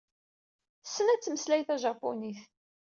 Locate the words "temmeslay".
1.21-1.61